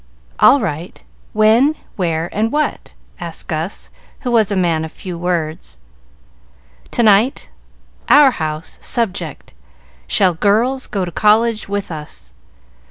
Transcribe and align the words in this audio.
"All 0.39 0.59
right. 0.59 1.03
When, 1.31 1.75
where, 1.95 2.27
and 2.35 2.51
what?" 2.51 2.95
asked 3.19 3.47
Gus, 3.47 3.91
who 4.21 4.31
was 4.31 4.51
a 4.51 4.55
man 4.55 4.83
of 4.83 4.91
few 4.91 5.15
words. 5.15 5.77
"To 6.89 7.03
night, 7.03 7.51
our 8.09 8.31
house, 8.31 8.79
subject, 8.81 9.53
'Shall 10.07 10.33
girls 10.33 10.87
go 10.87 11.05
to 11.05 11.11
college 11.11 11.69
with 11.69 11.91
us?' 11.91 12.33